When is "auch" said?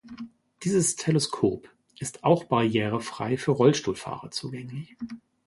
2.23-2.45